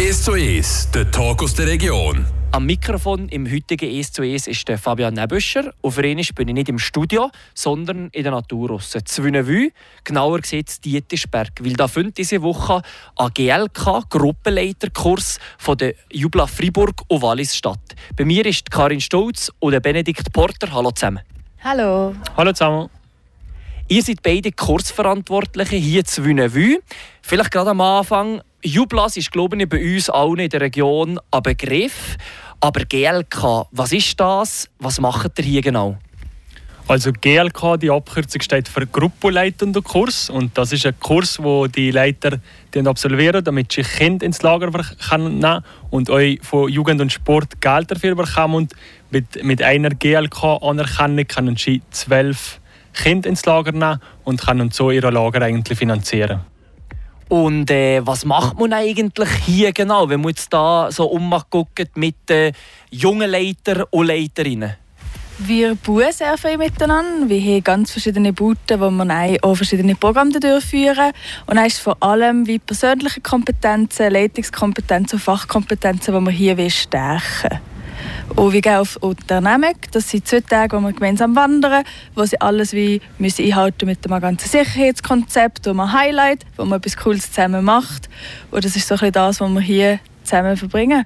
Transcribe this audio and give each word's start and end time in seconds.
1 0.00 0.22
zu 0.22 0.32
1, 0.32 0.92
der 0.92 1.10
Talk 1.10 1.42
aus 1.42 1.52
der 1.52 1.66
Region. 1.66 2.24
Am 2.52 2.64
Mikrofon 2.64 3.28
im 3.28 3.46
heutigen 3.46 3.90
«Es 4.00 4.10
zu 4.10 4.22
Es» 4.22 4.46
ist 4.46 4.66
der 4.66 4.78
Fabian 4.78 5.12
Nebüscher. 5.12 5.74
Und 5.82 5.92
für 5.92 6.06
ihn 6.06 6.18
bin 6.34 6.48
ich 6.48 6.54
nicht 6.54 6.70
im 6.70 6.78
Studio, 6.78 7.30
sondern 7.52 8.08
in 8.12 8.22
der 8.22 8.32
Natur 8.32 8.68
draussen. 8.68 9.04
Zwünevü, 9.04 9.68
genauer 10.02 10.40
gesagt 10.40 10.82
Dietisberg. 10.86 11.50
Weil 11.60 11.74
da 11.74 11.86
findet 11.86 12.16
diese 12.16 12.40
Woche 12.40 12.80
ein 13.14 13.28
GLK 13.34 14.08
Gruppenleiterkurs 14.08 15.38
von 15.58 15.76
der 15.76 15.92
Jubla 16.10 16.46
Fribourg 16.46 17.02
und 17.08 17.20
Wallis 17.20 17.54
statt. 17.54 17.94
Bei 18.16 18.24
mir 18.24 18.46
ist 18.46 18.70
Karin 18.70 19.02
Stolz 19.02 19.52
und 19.58 19.72
der 19.72 19.80
Benedikt 19.80 20.32
Porter. 20.32 20.72
Hallo 20.72 20.92
zusammen. 20.92 21.20
Hallo. 21.62 22.14
Hallo 22.38 22.54
zusammen. 22.54 22.88
Ihr 23.92 24.04
seid 24.04 24.22
beide 24.22 24.52
Kursverantwortliche 24.52 25.74
hier 25.74 26.04
zu 26.04 26.24
Wünevü. 26.24 26.78
Vielleicht 27.30 27.52
gerade 27.52 27.70
am 27.70 27.80
Anfang. 27.80 28.40
Jublas 28.60 29.16
ist, 29.16 29.30
glaube 29.30 29.56
ich, 29.56 29.68
bei 29.68 29.94
uns 29.94 30.10
allen 30.10 30.40
in 30.40 30.48
der 30.48 30.62
Region 30.62 31.20
ein 31.30 31.42
Begriff. 31.44 32.16
Aber 32.58 32.84
GLK, 32.84 33.68
was 33.70 33.92
ist 33.92 34.18
das? 34.18 34.68
Was 34.80 35.00
macht 35.00 35.38
ihr 35.38 35.44
hier 35.44 35.62
genau? 35.62 35.96
Also 36.88 37.12
GLK, 37.12 37.78
die 37.78 37.88
Abkürzung 37.88 38.40
steht 38.40 38.66
für 38.66 38.84
Gruppenleitender 38.84 39.80
Kurs 39.80 40.28
und 40.28 40.58
das 40.58 40.72
ist 40.72 40.84
ein 40.84 40.98
Kurs, 40.98 41.40
wo 41.40 41.68
die 41.68 41.92
Leiter 41.92 42.40
absolvieren, 42.84 43.44
damit 43.44 43.70
sie 43.70 43.82
Kinder 43.82 44.26
ins 44.26 44.42
Lager 44.42 44.72
können 45.08 45.38
nehmen 45.38 45.64
und 45.90 46.10
euch 46.10 46.40
von 46.42 46.68
Jugend 46.68 47.00
und 47.00 47.12
Sport 47.12 47.60
Geld 47.60 47.92
dafür 47.92 48.16
bekommen 48.16 48.56
und 48.56 48.72
mit, 49.12 49.44
mit 49.44 49.62
einer 49.62 49.90
GLK-Anerkennung 49.90 51.28
können 51.28 51.54
sie 51.54 51.80
zwölf 51.92 52.60
Kinder 52.92 53.28
ins 53.28 53.46
Lager 53.46 53.70
nehmen 53.70 54.00
und 54.24 54.44
können 54.44 54.72
so 54.72 54.90
ihre 54.90 55.12
Lager 55.12 55.42
eigentlich 55.42 55.78
finanzieren. 55.78 56.40
Und 57.30 57.70
äh, 57.70 58.04
was 58.04 58.24
macht 58.24 58.58
man 58.58 58.72
eigentlich 58.72 59.28
hier 59.46 59.72
genau, 59.72 60.08
wenn 60.08 60.20
man 60.20 60.30
jetzt 60.30 60.52
da 60.52 60.90
so 60.90 61.06
umguckt 61.06 61.96
mit 61.96 62.16
den 62.28 62.52
jungen 62.90 63.30
Leitern 63.30 63.84
und 63.90 64.08
Leiterinnen? 64.08 64.74
Wir 65.38 65.76
bauen 65.76 66.12
sehr 66.12 66.36
viel 66.36 66.58
miteinander. 66.58 67.28
Wir 67.28 67.40
haben 67.40 67.62
ganz 67.62 67.92
verschiedene 67.92 68.32
Boote, 68.32 68.80
wo 68.80 68.90
wir 68.90 69.38
auch 69.42 69.54
verschiedene 69.54 69.94
Programme 69.94 70.40
durchführen. 70.40 71.12
Und 71.46 71.56
dann 71.56 71.66
ist 71.66 71.78
vor 71.78 71.96
allem 72.00 72.48
wie 72.48 72.58
persönliche 72.58 73.20
Kompetenzen, 73.20 74.10
Leitungskompetenzen 74.10 75.18
und 75.18 75.22
Fachkompetenzen, 75.22 76.12
die 76.12 76.20
wir 76.20 76.32
hier 76.32 76.70
stärken 76.70 77.60
und 78.36 78.52
wir 78.52 78.60
gehen 78.60 78.76
auf 78.76 78.96
Unternehmung. 78.96 79.74
Das 79.92 80.08
sind 80.08 80.26
zwei 80.26 80.40
Tage, 80.40 80.76
wo 80.76 80.80
wir 80.80 80.92
gemeinsam 80.92 81.36
wandern, 81.36 81.84
wo 82.14 82.24
sie 82.24 82.40
alles 82.40 82.72
wie 82.72 83.00
müssen 83.18 83.44
einhalten 83.44 83.86
mit 83.86 84.04
dem 84.04 84.20
ganzen 84.20 84.48
Sicherheitskonzept, 84.48 85.66
wo 85.66 85.74
man 85.74 85.92
Highlight, 85.92 86.44
wo 86.56 86.64
man 86.64 86.78
etwas 86.78 86.96
Cooles 86.96 87.32
zusammen 87.32 87.64
macht. 87.64 88.08
Und 88.50 88.64
das 88.64 88.76
ist 88.76 88.88
so 88.88 88.94
ein 88.94 89.12
das, 89.12 89.40
was 89.40 89.50
wir 89.50 89.60
hier 89.60 90.00
zusammen 90.24 90.56
verbringen. 90.56 91.04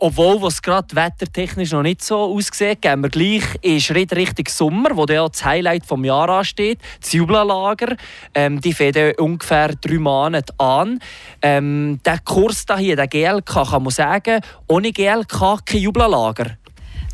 Obwohl 0.00 0.46
es 0.46 0.62
gerade 0.62 0.94
wettertechnisch 0.94 1.72
noch 1.72 1.82
nicht 1.82 2.02
so 2.02 2.18
aussieht, 2.18 2.80
gehen 2.82 3.02
wir 3.02 3.08
gleich 3.08 3.42
in 3.62 3.80
Schritt 3.80 4.12
Richtung 4.14 4.46
Sommer, 4.48 4.96
wo 4.96 5.04
ja 5.06 5.28
das 5.28 5.44
Highlight 5.44 5.90
des 5.90 6.04
Jahres 6.04 6.38
ansteht, 6.38 6.78
das 7.00 7.12
Jubelalager. 7.12 7.96
Ähm, 8.32 8.60
die 8.60 8.72
fängt 8.72 9.18
ungefähr 9.18 9.74
drei 9.74 9.98
Monate 9.98 10.54
an. 10.58 11.00
Ähm, 11.42 11.98
der 12.04 12.20
Kurs 12.20 12.64
hier, 12.76 12.94
der 12.94 13.08
GLK, 13.08 13.68
kann 13.68 13.82
man 13.82 13.90
sagen, 13.90 14.40
ohne 14.68 14.92
GLK 14.92 15.66
kein 15.66 15.80
Jubelalager. 15.80 16.56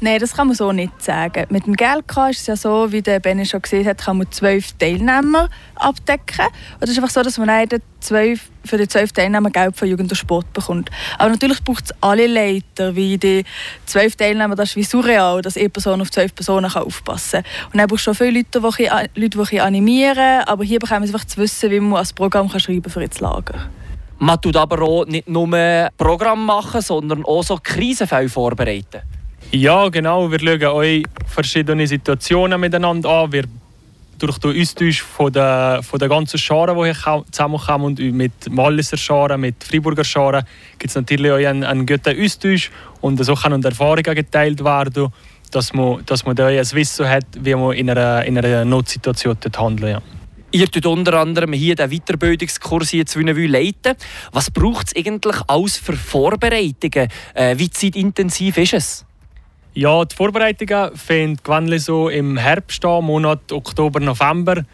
Nein, 0.05 0.21
das 0.21 0.35
kann 0.35 0.49
man 0.49 0.55
so 0.55 0.71
nicht 0.71 1.03
sagen. 1.03 1.47
Mit 1.49 1.65
dem 1.65 1.75
GLK 1.75 2.29
ist 2.29 2.41
es 2.41 2.47
ja 2.47 2.57
so, 2.57 2.93
wie 2.93 3.01
der 3.01 3.21
Benny 3.21 3.47
schon 3.47 3.63
gesehen 3.63 3.87
hat, 3.87 3.97
kann 3.97 4.19
man 4.19 4.31
zwölf 4.31 4.73
Teilnehmer 4.73 5.49
abdecken. 5.77 6.45
Und 6.75 6.83
es 6.83 6.91
ist 6.91 6.99
einfach 6.99 7.09
so, 7.09 7.23
dass 7.23 7.39
man 7.39 7.49
zwölf, 8.01 8.51
für 8.67 8.77
die 8.77 8.87
zwölf 8.87 9.13
Teilnehmer 9.13 9.49
Geld 9.49 9.75
von 9.79 9.89
Jugend 9.89 10.11
und 10.13 10.17
Sport 10.17 10.53
bekommt. 10.53 10.91
Aber 11.19 11.31
natürlich 11.31 11.65
braucht 11.65 11.87
es 11.87 11.95
alle 12.03 12.27
Leiter, 12.27 12.95
wie 12.95 13.17
die 13.17 13.45
zwölf 13.87 14.15
Teilnehmer, 14.17 14.55
das 14.55 14.69
ist 14.69 14.77
wie 14.77 14.83
surreal, 14.83 15.41
dass 15.41 15.57
eine 15.57 15.71
Person 15.71 16.03
auf 16.03 16.11
zwölf 16.11 16.35
Personen 16.35 16.71
kann 16.71 16.83
aufpassen 16.83 17.43
kann. 17.43 17.71
Und 17.73 17.79
dann 17.79 17.87
brauchst 17.87 18.07
du 18.07 18.13
schon 18.13 18.27
viele 18.27 18.41
Leute, 18.41 18.61
die, 19.17 19.21
Leute, 19.23 19.45
die 19.51 19.61
animieren 19.63 20.43
aber 20.45 20.65
hier 20.65 20.81
bekommen 20.81 21.07
sie 21.07 21.15
einfach 21.15 21.27
zu 21.27 21.39
wissen, 21.39 21.71
wie 21.71 21.81
man 21.81 22.05
ein 22.05 22.15
Programm 22.15 22.51
kann 22.51 22.61
schreiben 22.61 22.91
für 22.91 23.09
das 23.09 23.21
Lager. 23.21 23.71
Man 24.19 24.39
tut 24.39 24.57
aber 24.57 24.83
auch 24.83 25.07
nicht 25.07 25.29
nur 25.29 25.89
Programm 25.97 26.45
machen, 26.45 26.83
sondern 26.83 27.25
auch 27.25 27.43
so 27.43 27.59
Krisenfälle 27.63 28.29
vorbereiten. 28.29 29.01
Ja, 29.55 29.89
genau. 29.89 30.33
Wir 30.33 30.41
schauen 30.41 30.65
euch 30.65 31.05
verschiedene 31.29 31.87
Situationen 31.87 32.61
miteinander 32.61 33.09
an. 33.09 33.33
Wir 33.33 33.45
durch 34.19 34.39
den 34.39 34.61
Austausch 34.61 35.01
von 35.01 35.33
der, 35.33 35.79
von 35.81 36.01
der 36.01 36.09
ganzen 36.09 36.39
Scharen, 36.39 36.77
die 36.77 36.93
hier 36.93 37.25
zusammenkommen, 37.31 37.85
und 37.85 38.01
mit 38.01 38.33
Walliser 38.51 38.97
Scharen, 38.97 39.41
mit 39.41 39.63
Freiburger 39.63 40.03
Scharen, 40.03 40.45
gibt 40.77 40.91
es 40.91 40.97
natürlich 40.97 41.31
auch 41.31 41.37
einen, 41.37 41.63
einen 41.63 41.87
guten 41.87 42.21
Austausch. 42.21 42.73
Und 43.01 43.25
so 43.25 43.37
können 43.37 43.63
Erfahrungen 43.63 44.17
geteilt 44.17 44.65
werden, 44.65 45.13
dass 45.53 45.73
man, 45.73 46.03
dass 46.05 46.27
man 46.27 46.35
da 46.35 46.49
ein 46.49 46.73
Wissen 46.73 47.09
hat, 47.09 47.27
wie 47.39 47.55
man 47.55 47.77
in 47.77 47.89
einer, 47.91 48.25
in 48.25 48.37
einer 48.37 48.65
Notsituation 48.65 49.37
handelt. 49.57 49.93
Ja. 49.93 50.03
Ihr 50.51 50.67
tut 50.67 50.87
unter 50.87 51.21
anderem 51.21 51.53
hier 51.53 51.77
den 51.77 51.91
Weiterbildungskurs 51.91 52.91
hier 52.91 53.07
zu 53.07 53.21
Wünnewü 53.21 53.47
leiten. 53.47 53.95
Was 54.33 54.51
braucht 54.51 54.89
es 54.89 54.97
eigentlich 54.97 55.37
alles 55.47 55.77
für 55.77 55.93
Vorbereitungen? 55.93 57.09
Äh, 57.35 57.57
wie 57.57 57.71
zeitintensiv 57.71 58.59
ist 58.59 58.75
es? 58.75 59.07
Ja, 59.77 60.05
die 60.05 60.15
Vorbereitungen 60.15 60.97
finden 60.97 61.79
so 61.81 62.09
im 62.09 62.37
Herbst 62.37 62.85
an, 62.85 63.07
Monat 63.07 63.51
Oktober, 63.51 63.99
November. 63.99 64.65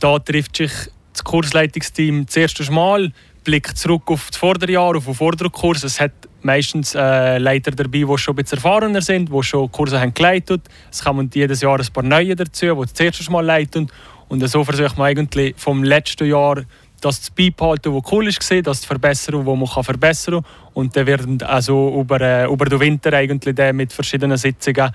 Da 0.00 0.18
trifft 0.20 0.56
sich 0.56 0.72
das 1.12 1.22
Kursleitungsteam 1.22 2.24
das 2.24 2.38
erste 2.38 2.72
Mal, 2.72 3.12
blickt 3.44 3.76
zurück 3.76 4.04
auf 4.06 4.28
das 4.30 4.38
Vorderjahr, 4.38 4.96
auf 4.96 5.04
den 5.04 5.12
Vorderkurs. 5.12 5.84
Es 5.84 6.00
hat 6.00 6.12
meistens 6.40 6.94
äh, 6.94 7.36
Leiter 7.36 7.72
dabei, 7.72 8.04
die 8.04 8.18
schon 8.18 8.32
ein 8.32 8.36
bisschen 8.36 8.56
erfahrener 8.56 9.02
sind, 9.02 9.30
die 9.30 9.42
schon 9.42 9.70
Kurse 9.70 10.00
haben 10.00 10.14
geleitet. 10.14 10.62
Es 10.90 11.04
kommen 11.04 11.28
jedes 11.34 11.60
Jahr 11.60 11.78
ein 11.78 11.92
paar 11.92 12.02
neue 12.02 12.34
dazu, 12.34 12.74
die 12.74 12.90
das 12.90 13.00
erste 13.00 13.30
Mal 13.30 13.44
leiten. 13.44 13.92
Und 14.28 14.48
so 14.48 14.64
versucht 14.64 14.96
man 14.96 15.08
eigentlich 15.08 15.54
vom 15.58 15.84
letzten 15.84 16.26
Jahr 16.26 16.62
das 17.02 17.20
zu 17.20 17.32
beibehalten, 17.34 17.94
was 17.94 18.10
cool 18.10 18.28
ist, 18.28 18.50
das 18.64 18.80
zu 18.80 18.86
verbessern, 18.86 19.44
was 19.44 19.74
man 19.74 19.84
verbessern 19.84 20.42
kann. 20.42 20.44
Und 20.74 20.96
dann 20.96 21.06
werden 21.06 21.42
also 21.42 22.00
über, 22.00 22.20
äh, 22.20 22.46
über 22.46 22.64
den 22.64 22.80
Winter 22.80 23.12
eigentlich 23.12 23.72
mit 23.72 23.92
verschiedenen 23.92 24.36
Sitzungen, 24.36 24.90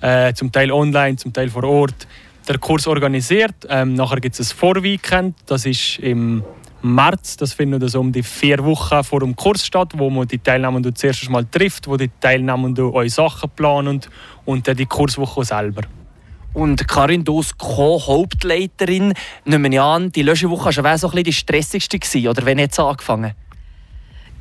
äh, 0.00 0.34
zum 0.34 0.50
Teil 0.50 0.72
online, 0.72 1.16
zum 1.16 1.32
Teil 1.32 1.48
vor 1.48 1.64
Ort, 1.64 2.06
der 2.48 2.58
Kurs 2.58 2.86
organisiert. 2.86 3.54
Ähm, 3.68 3.94
nachher 3.94 4.20
gibt 4.20 4.38
es 4.38 4.52
ein 4.52 4.56
Vorweekend, 4.56 5.36
das 5.46 5.64
ist 5.64 5.98
im 6.00 6.42
März, 6.82 7.36
das 7.36 7.52
findet 7.52 7.88
so 7.88 8.00
um 8.00 8.10
die 8.10 8.24
vier 8.24 8.64
Wochen 8.64 9.04
vor 9.04 9.20
dem 9.20 9.36
Kurs 9.36 9.64
statt, 9.64 9.92
wo 9.96 10.10
man 10.10 10.26
die 10.26 10.38
Teilnehmenden 10.38 10.94
zuerst 10.96 11.30
mal 11.30 11.44
trifft, 11.44 11.86
wo 11.86 11.96
die 11.96 12.10
Teilnehmenden 12.20 12.86
eure 12.86 13.08
Sachen 13.08 13.50
planen 13.50 14.00
und 14.44 14.66
dann 14.66 14.76
die 14.76 14.86
Kurswoche 14.86 15.44
selber. 15.44 15.82
Und 16.54 16.86
Karin, 16.86 17.24
du 17.24 17.38
als 17.38 17.56
Co-Hauptleiterin, 17.56 19.14
nehme 19.44 19.68
ich 19.68 19.80
an, 19.80 20.12
die 20.12 20.22
letzte 20.22 20.50
Woche 20.50 20.82
war 20.82 20.98
so 20.98 21.06
ein 21.06 21.10
bisschen 21.12 21.24
die 21.24 21.32
stressigste 21.32 22.28
oder 22.28 22.44
wenn 22.44 22.58
jetzt 22.58 22.78
angefangen? 22.78 23.32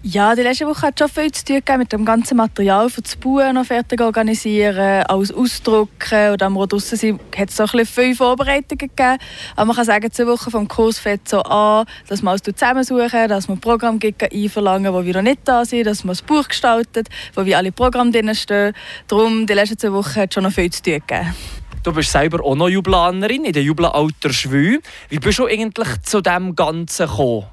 Ja, 0.04 0.34
die 0.34 0.42
letzte 0.42 0.66
Woche 0.66 0.88
hat 0.88 0.98
schon 0.98 1.10
viel 1.10 1.32
zu 1.32 1.46
tun 1.46 1.62
mit 1.78 1.94
dem 1.94 2.06
ganzen 2.06 2.36
Material 2.36 2.90
für 2.90 3.04
das 3.04 3.16
Buch 3.16 3.40
noch 3.54 3.66
fertig 3.66 4.02
organisieren, 4.02 5.04
alles 5.04 5.32
ausdrucken 5.32 6.32
und 6.32 6.42
dann, 6.42 6.56
wo 6.56 6.66
draussen 6.66 6.98
sind, 6.98 7.22
hat 7.38 7.50
es 7.50 7.58
so 7.58 7.66
ein 7.72 7.86
viele 7.86 8.16
Vorbereitungen 8.16 8.80
gegeben. 8.80 9.20
Aber 9.56 9.66
man 9.66 9.76
kann 9.76 9.86
sagen, 9.86 10.12
zwei 10.12 10.26
Wochen 10.26 10.50
vom 10.50 10.68
Kurs 10.68 10.98
fängt 10.98 11.30
so 11.30 11.44
an, 11.44 11.86
dass 12.08 12.24
man 12.24 12.32
alles 12.32 12.42
zusammensuchen, 12.42 13.30
dass 13.30 13.48
man 13.48 13.60
Programme 13.60 14.00
einverlangen, 14.02 14.92
die 14.92 15.06
wieder 15.06 15.22
nicht 15.22 15.42
da 15.46 15.66
sind, 15.66 15.86
dass 15.86 16.04
man 16.04 16.14
das 16.14 16.24
Buch 16.24 16.48
gestaltet, 16.48 17.08
wo 17.36 17.46
wir 17.46 17.60
alle 17.60 17.72
Programme 17.72 18.10
drin 18.10 18.34
stehen. 18.34 18.74
Darum, 19.08 19.46
die 19.46 19.54
letzten 19.54 19.78
zwei 19.78 19.94
Wochen 19.94 20.16
hat 20.16 20.34
schon 20.34 20.42
noch 20.42 20.52
viel 20.52 20.72
zu 20.72 20.82
tun 20.82 20.94
gegeben. 20.94 21.36
Du 21.84 21.94
bist 21.94 22.12
selber 22.12 22.44
auch 22.44 22.56
noch 22.56 22.70
Jublanerin 22.70 23.46
in 23.46 23.54
der 23.54 23.62
Jubla-Alter 23.62 24.34
Schwü. 24.34 24.80
Wie 25.10 25.20
bist 25.20 25.38
du 25.38 25.46
eigentlich 25.46 26.02
zu 26.02 26.22
dem 26.22 26.56
Ganzen 26.56 27.06
gekommen? 27.06 27.46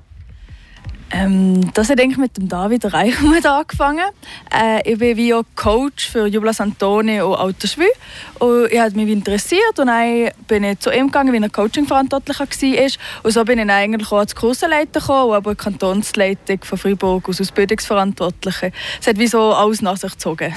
Ähm, 1.11 1.73
das 1.73 1.89
hat 1.89 1.99
mit 1.99 2.37
dem 2.37 2.49
David 2.49 2.93
Reichmuth 2.93 3.47
angefangen. 3.47 4.05
Äh, 4.55 4.93
ich 4.93 4.99
bin 4.99 5.17
wie 5.17 5.35
Coach 5.55 6.11
für 6.11 6.27
Jubla 6.27 6.53
Santoni 6.53 7.21
und 7.21 7.35
Altersschwü. 7.35 7.87
Und 8.39 8.71
ich 8.71 8.79
hat 8.79 8.95
mich 8.95 9.09
interessiert 9.09 9.79
und 9.79 9.87
dann 9.87 10.31
bin 10.47 10.65
ich 10.65 10.79
zu 10.81 10.91
ihm 10.91 11.07
gegangen, 11.07 11.33
wie 11.33 11.43
er 11.43 11.49
Coaching-Verantwortlicher 11.49 12.47
war. 12.47 12.91
Und 13.23 13.31
so 13.31 13.45
bin 13.45 13.59
ich 13.59 13.71
eigentlich 13.71 14.13
auch 14.13 14.19
als 14.19 14.35
Kursenleiter 14.35 15.01
gekommen, 15.01 15.33
aber 15.33 15.55
Kantonsleitung 15.55 16.63
von 16.63 16.79
Freiburg 16.79 17.29
als 17.29 17.41
Ausbildungsverantwortliche. 17.41 18.73
Es 19.01 19.07
hat 19.07 19.19
wie 19.19 19.27
so 19.27 19.53
alles 19.53 19.81
nach 19.81 19.97
sich 19.97 20.13
gezogen 20.13 20.55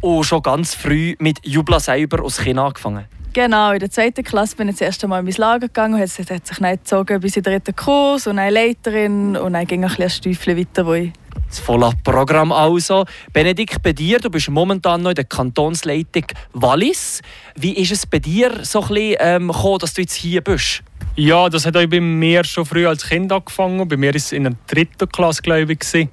und 0.00 0.24
schon 0.24 0.42
ganz 0.42 0.74
früh 0.74 1.14
mit 1.18 1.44
Jubla 1.46 1.78
selber 1.78 2.24
als 2.24 2.38
Kind 2.38 2.58
angefangen? 2.58 3.04
Genau, 3.32 3.70
in 3.70 3.78
der 3.78 3.90
zweiten 3.90 4.24
Klasse 4.24 4.56
bin 4.56 4.68
ich 4.68 4.74
das 4.74 4.80
erste 4.80 5.06
Mal 5.06 5.20
in 5.20 5.24
mein 5.24 5.34
Lager 5.34 5.68
gegangen 5.68 5.94
und 5.94 6.00
es 6.00 6.18
hat 6.18 6.46
sich 6.46 6.58
nicht 6.58 6.84
gezogen 6.84 7.20
bis 7.20 7.36
in 7.36 7.44
den 7.44 7.52
dritten 7.52 7.76
Kurs 7.76 8.26
und 8.26 8.40
eine 8.40 8.52
Leiterin 8.52 9.36
und 9.36 9.52
dann 9.52 9.66
ging 9.66 9.84
ein 9.84 9.88
bisschen 9.88 10.04
ein 10.04 10.10
Stüfchen 10.10 10.58
weiter, 10.58 10.84
wo 10.84 10.94
ich 10.94 11.12
das 11.48 11.60
volle 11.60 11.92
Programm 12.04 12.52
also. 12.52 13.04
Benedikt, 13.32 13.82
bei 13.82 13.92
dir, 13.92 14.18
du 14.18 14.30
bist 14.30 14.48
momentan 14.50 15.02
noch 15.02 15.10
in 15.10 15.16
der 15.16 15.24
Kantonsleitung 15.24 16.24
Wallis. 16.52 17.22
Wie 17.56 17.72
ist 17.72 17.92
es 17.92 18.06
bei 18.06 18.18
dir 18.18 18.64
so 18.64 18.82
ein 18.82 18.88
bisschen, 18.88 19.16
ähm, 19.20 19.48
gekommen, 19.48 19.78
dass 19.78 19.94
du 19.94 20.02
jetzt 20.02 20.14
hier 20.14 20.40
bist? 20.42 20.82
Ja, 21.16 21.48
das 21.48 21.66
hat 21.66 21.76
auch 21.76 21.86
bei 21.86 22.00
mir 22.00 22.44
schon 22.44 22.64
früh 22.64 22.86
als 22.86 23.08
Kind 23.08 23.32
angefangen. 23.32 23.86
Bei 23.88 23.96
mir 23.96 24.10
war 24.10 24.16
es 24.16 24.32
in 24.32 24.44
der 24.44 24.54
dritten 24.68 25.08
Klasse, 25.08 25.42
glaube 25.42 25.72
ich. 25.72 26.08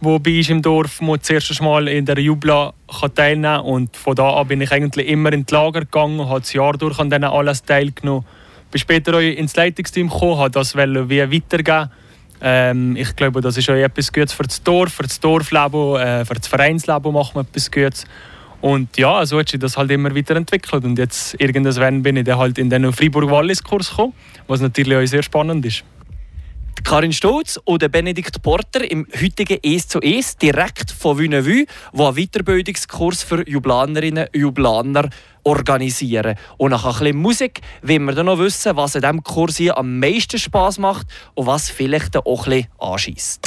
Wo 0.00 0.18
bei 0.18 0.38
uns 0.38 0.48
im 0.48 0.62
Dorf 0.62 1.00
muss 1.00 1.20
das 1.20 1.30
erste 1.30 1.62
Mal 1.62 1.88
in 1.88 2.04
der 2.04 2.18
Jubla 2.18 2.72
teilnehmen. 3.14 3.60
Und 3.60 3.96
von 3.96 4.14
da 4.14 4.34
an 4.34 4.48
bin 4.48 4.60
ich 4.60 4.72
eigentlich 4.72 5.08
immer 5.08 5.32
ins 5.32 5.50
Lager 5.50 5.80
gegangen 5.80 6.28
habe 6.28 6.40
das 6.40 6.52
Jahr 6.52 6.72
durch 6.74 6.98
an 6.98 7.10
denen 7.10 7.24
alles 7.24 7.64
teilgenommen. 7.64 8.24
Bin 8.70 8.80
später 8.80 9.14
auch 9.14 9.20
ins 9.20 9.56
Leitungsteam 9.56 10.08
gekommen, 10.08 10.38
habe 10.38 10.50
das 10.50 10.76
wie 10.76 11.20
weitergeben. 11.20 11.90
Ähm, 12.42 12.96
ich 12.96 13.14
glaube, 13.16 13.40
das 13.40 13.56
ist 13.56 13.68
auch 13.68 13.74
etwas 13.74 14.12
Gutes 14.12 14.32
für 14.32 14.44
das 14.44 14.62
Dorf, 14.62 14.94
für 14.94 15.02
das 15.02 15.20
Dorfleben, 15.20 15.96
äh, 15.96 16.24
für 16.24 16.34
das 16.34 16.46
Vereinsleben 16.46 17.12
macht 17.12 17.34
man 17.34 17.44
etwas 17.44 17.70
Gutes. 17.70 18.06
Und 18.60 18.96
ja, 18.96 19.24
so 19.24 19.38
hat 19.38 19.48
sich 19.48 19.60
das 19.60 19.76
halt 19.76 19.90
immer 19.90 20.14
weiterentwickelt. 20.14 20.84
Und 20.84 20.98
jetzt 20.98 21.34
irgendwann 21.38 22.02
bin 22.02 22.16
ich 22.16 22.24
dann 22.24 22.38
halt 22.38 22.58
in 22.58 22.70
den 22.70 22.92
Freiburg-Wallis-Kurs 22.92 23.90
gekommen, 23.90 24.12
was 24.46 24.60
natürlich 24.60 24.96
auch 24.96 25.06
sehr 25.06 25.22
spannend 25.22 25.64
ist. 25.66 25.84
Karin 26.84 27.12
Stolz 27.12 27.60
oder 27.64 27.88
Benedikt 27.88 28.42
Porter 28.42 28.90
im 28.90 29.06
heutigen 29.20 29.58
«Es 29.62 29.88
zu 29.88 30.00
Es» 30.00 30.36
direkt 30.36 30.90
von 30.90 31.18
Wünnevue, 31.18 31.66
die 31.92 32.00
einen 32.00 32.14
Weiterbildungskurs 32.16 33.22
für 33.22 33.48
Jublanerinnen 33.48 34.26
und 34.32 34.40
Jublaner 34.40 35.08
organisieren. 35.44 36.36
Und 36.58 36.70
nach 36.70 36.84
ein 36.84 36.98
bisschen 36.98 37.16
Musik 37.16 37.60
wollen 37.82 38.04
wir 38.04 38.14
dann 38.14 38.26
noch 38.26 38.38
wissen, 38.38 38.76
was 38.76 38.94
in 38.94 39.02
diesem 39.02 39.22
Kurs 39.22 39.56
hier 39.56 39.78
am 39.78 39.98
meisten 39.98 40.38
Spass 40.38 40.78
macht 40.78 41.06
und 41.34 41.46
was 41.46 41.70
vielleicht 41.70 42.16
auch 42.16 42.46
ein 42.46 42.50
bisschen 42.50 42.68
anschießt. 42.78 43.40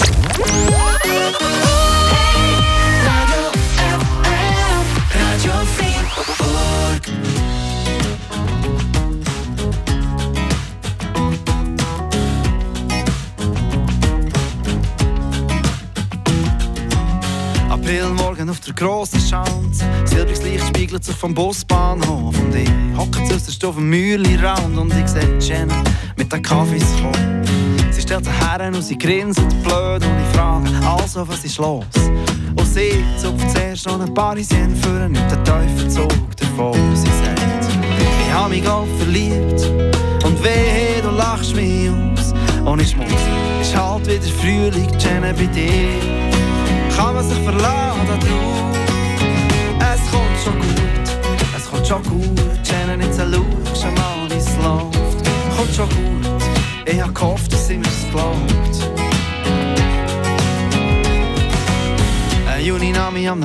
Grossen 18.84 19.22
Schanze. 19.22 19.86
Silbriges 20.04 20.44
Licht 20.44 20.68
spiegelt 20.68 21.04
sich 21.06 21.16
vom 21.16 21.34
Busbahnhof. 21.34 22.38
Und 22.38 22.54
ich 22.54 22.70
hocke 22.98 23.24
zuerst 23.26 23.64
auf 23.64 23.76
dem 23.76 23.90
Mühli-Rand 23.90 24.78
und 24.78 24.94
ich 24.94 25.08
sehe 25.08 25.40
Jenna 25.40 25.82
mit 26.18 26.32
den 26.32 26.42
Kaffees 26.42 26.86
kommen. 27.02 27.42
Sie 27.92 28.02
stellt 28.02 28.26
sich 28.26 28.34
her 28.34 28.68
und 28.68 28.82
sie 28.82 28.98
grinset 28.98 29.48
blöd 29.64 30.04
und 30.04 30.20
ich 30.20 30.36
frage, 30.36 30.70
also 30.86 31.26
was 31.28 31.46
ist 31.46 31.58
los? 31.60 31.86
Und 32.56 32.68
sie 32.68 33.04
zupft 33.18 33.50
zuerst 33.52 33.86
noch 33.86 34.02
ein 34.02 34.14
Parisien 34.14 34.76
für 34.76 35.06
und 35.06 35.14
nimmt 35.14 35.32
den 35.32 35.46
Teufelzug 35.46 36.36
davon. 36.36 36.96
Sie 36.96 37.08
sagt, 37.08 37.40
ich 38.26 38.34
hab 38.34 38.50
mich 38.50 38.68
auch 38.68 38.88
verliebt 38.98 39.62
und 40.26 40.44
wehe, 40.44 41.02
du 41.02 41.10
lachst 41.12 41.56
mich 41.56 41.90
aus. 41.90 42.34
Und 42.66 42.82
ich 42.82 42.98
muss, 42.98 43.08
ist 43.62 43.78
halt 43.78 44.08
wieder 44.08 44.34
Frühling, 44.42 44.90
Jenna 45.00 45.32
bei 45.32 45.46
dir 45.46 46.23
kann 46.96 47.16
man 47.16 47.28
sich 47.28 47.40
verlassen 47.40 48.08
darauf. 48.08 48.78
Es 49.80 50.12
kommt 50.12 50.40
schon 50.44 50.60
gut, 50.60 51.56
es 51.56 51.70
kommt 51.70 51.88
schon 51.88 52.04
gut. 52.04 52.42
Jenna, 52.64 52.98
nicht 52.98 53.14
so 53.14 53.24
schau 53.76 53.92
mal, 53.92 54.30
wie 54.30 54.36
es 54.36 54.56
läuft. 54.58 55.58
Kommt 55.58 55.74
schon 55.76 55.90
gut, 55.90 56.44
ich 56.86 57.02
hab 57.02 57.14
gehofft, 57.14 57.52
dass 57.54 57.68
sie 57.68 57.78
mir's 57.78 58.06
glaubt. 58.12 58.94
Ein 62.48 62.66
Juni 62.66 62.92
nahm 62.92 63.16
ich 63.18 63.30
am 63.30 63.42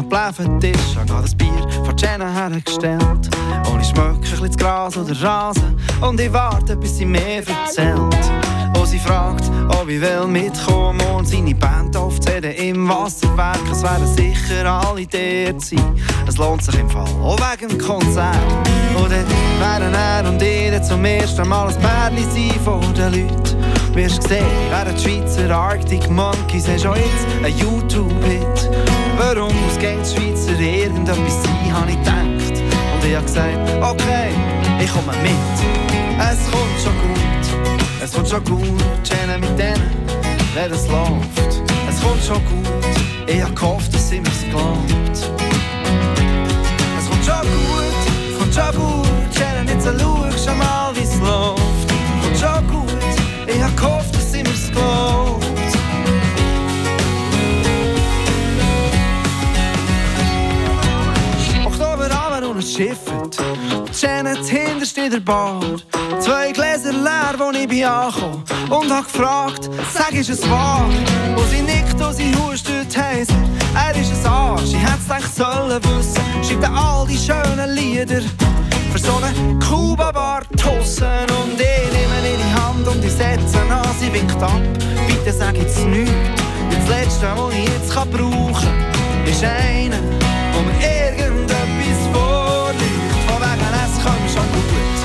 Tisch, 0.60 0.96
hab 0.96 1.06
grad 1.06 1.24
ein 1.24 1.36
Bier 1.36 1.84
vor 1.84 1.94
Jenna 1.96 2.32
hergestellt. 2.32 3.28
Und 3.70 3.80
ich 3.80 3.88
schmecke 3.88 4.12
ein 4.12 4.20
bisschen 4.20 4.56
Gras 4.56 4.96
oder 4.96 5.22
Rasen 5.22 5.78
und 6.00 6.20
ich 6.20 6.32
warte, 6.32 6.76
bis 6.76 6.98
sie 6.98 7.04
mir 7.04 7.42
erzählt 7.46 8.57
wo 8.78 8.84
sie 8.84 8.98
fragt, 8.98 9.50
ob 9.80 9.88
ich 9.88 10.00
will 10.00 10.26
mitkommen 10.26 11.00
und 11.16 11.26
seine 11.26 11.54
Band 11.54 11.96
aufzählen 11.96 12.54
im 12.54 12.88
Wasserwerk. 12.88 13.60
Es 13.70 13.82
werden 13.82 14.06
sicher 14.06 14.66
alle 14.66 15.06
dort 15.06 15.60
sein. 15.60 16.00
Es 16.26 16.36
lohnt 16.36 16.62
sich 16.62 16.78
im 16.78 16.88
Fall, 16.88 17.08
auch 17.22 17.38
wegen 17.38 17.68
dem 17.68 17.78
Konzert. 17.78 18.36
Und 18.94 19.10
dann 19.10 19.26
wären 19.58 19.94
er 19.94 20.28
und 20.28 20.40
ihr 20.42 20.80
zum 20.82 21.04
ersten 21.04 21.48
Mal 21.48 21.68
ein 21.68 21.74
Pärchen 21.80 22.30
sein 22.30 22.60
vor 22.64 22.80
den 22.96 23.12
Leuten. 23.12 23.56
Wirst 23.94 24.22
gesehen, 24.22 24.46
wären 24.70 24.94
die 24.94 25.02
Schweizer 25.02 25.50
Arctic 25.50 26.08
Monkeys, 26.10 26.68
hast 26.68 26.82
schon 26.82 26.96
jetzt 26.96 27.26
ein 27.42 27.56
YouTube-Hit. 27.58 28.70
Warum 29.18 29.52
muss 29.62 29.78
gegen 29.78 30.02
die 30.02 30.08
Schweizer 30.08 30.60
irgendetwas 30.60 31.42
sein, 31.42 31.74
habe 31.74 31.90
ich 31.90 31.98
gedacht. 31.98 32.62
Und 32.94 33.08
ich 33.08 33.14
habe 33.14 33.24
gesagt, 33.24 33.70
okay, 33.80 34.30
ich 34.80 34.92
komme 34.92 35.12
mit. 35.22 35.32
Es 36.20 36.50
kommt 36.50 36.80
schon 36.82 36.92
gut. 36.92 37.37
Es 38.00 38.12
kommt 38.12 38.28
schon 38.28 38.44
gut, 38.44 38.62
Jenna 39.04 39.38
mit 39.38 39.58
denen, 39.58 39.90
wer 40.54 40.70
es 40.70 40.86
läuft. 40.86 41.62
Es 41.88 42.00
kommt 42.00 42.22
schon 42.22 42.44
gut, 42.46 42.68
ich 43.26 43.42
hab 43.42 43.54
gehofft, 43.56 43.92
dass 43.92 44.08
sie 44.08 44.20
mir's 44.20 44.44
glaubt. 44.50 45.12
Es 46.98 47.08
kommt 47.08 47.24
schon 47.24 47.40
gut, 47.42 47.98
es 48.30 48.38
kommt 48.38 48.54
schon 48.54 48.74
gut, 48.76 49.06
Jenna, 49.34 49.80
so 49.80 49.90
schau, 49.98 50.30
schau 50.44 50.54
mal, 50.54 50.92
wie's 50.94 51.18
läuft. 51.18 51.60
Es 52.32 52.40
kommt 52.40 52.54
schon 52.54 52.66
gut, 52.68 52.92
ich 53.46 53.62
hab 53.62 53.76
gehofft, 53.76 54.14
dass 54.14 54.32
sie 54.32 54.42
mir's 54.42 54.70
glaubt. 54.70 55.44
Oktoberabend 61.66 62.46
und 62.46 62.58
es 62.58 62.72
schifft, 62.72 63.42
Janet 64.00 64.44
hinterst 64.46 64.96
in 64.98 65.10
der 65.10 65.20
Bar. 65.20 65.60
Ich 67.62 67.68
bin 67.68 67.84
angekommen 67.84 68.44
und 68.70 68.92
hab 68.92 69.04
gefragt, 69.04 69.68
sag, 69.92 70.12
ist 70.12 70.30
es 70.30 70.48
wahr? 70.48 70.88
Wo 71.34 71.42
sie 71.44 71.62
nickt 71.62 72.00
und 72.00 72.14
sie 72.14 72.34
hustet, 72.36 72.96
heisst, 72.96 73.32
er 73.74 74.00
ist 74.00 74.12
ein 74.12 74.32
Arsch. 74.32 74.72
Ich 74.72 74.76
hätt's 74.76 75.10
eigentlich 75.10 75.32
sollen 75.32 75.82
wissen, 75.84 76.22
schreibt 76.42 76.76
all 76.76 77.06
die 77.06 77.18
schönen 77.18 77.74
Lieder 77.74 78.22
für 78.92 78.98
so 78.98 79.12
einen 79.16 79.58
Kuba-Bar 79.60 80.42
und 80.50 81.60
ich 81.60 81.92
nehme 81.92 82.18
ihre 82.30 82.62
Hand 82.62 82.86
und 82.86 83.04
ich 83.04 83.12
setze 83.12 83.60
an, 83.70 83.86
sie 83.98 84.12
winkt 84.12 84.42
ab. 84.42 84.60
Bitte 85.06 85.32
sag 85.32 85.56
jetzt 85.56 85.84
nichts. 85.84 86.12
Das 86.70 86.88
Letzte, 86.88 87.26
was 87.36 87.54
ich 87.54 87.64
jetzt 87.64 87.92
kann 87.92 88.10
brauchen 88.10 88.54
kann, 88.54 89.24
ist 89.26 89.44
einer, 89.44 89.98
wo 90.52 90.60
mir 90.60 90.78
irgendetwas 91.18 92.00
vorliegt. 92.12 93.12
Von 93.26 93.40
wegen, 93.40 93.74
es 93.84 94.04
kommt 94.04 94.30
schon 94.30 94.48
gut, 94.52 94.98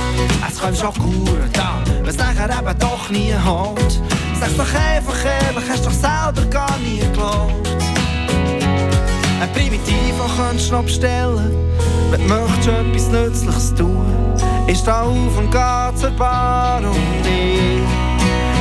es 0.47 0.59
kommt 0.59 0.77
schon 0.77 0.93
gut 0.93 1.59
an, 1.59 1.92
was 2.05 2.17
nachher 2.17 2.49
eben 2.49 2.79
doch 2.79 3.09
nie 3.09 3.33
halt. 3.33 4.01
Sag's 4.39 4.57
doch 4.57 4.73
einfach 4.73 5.25
ehrlich, 5.25 5.63
hast 5.69 5.85
doch 5.85 5.91
selber 5.91 6.45
gar 6.49 6.77
nie 6.79 6.99
geglaubt. 6.99 7.67
Ein 9.41 9.51
Primitivo 9.53 10.25
kannst 10.37 10.69
du 10.69 10.75
noch 10.75 10.83
bestellen, 10.83 11.55
wenn 12.11 12.21
du 12.21 12.27
möchtest 12.27 12.67
etwas 12.67 13.07
Nützliches 13.09 13.75
tun. 13.75 14.05
Ist 14.67 14.85
da 14.85 15.01
auf 15.03 15.37
und 15.37 15.51
geht 15.51 15.99
zur 15.99 16.11
Bar 16.11 16.79
und 16.79 17.25
ich, 17.25 17.83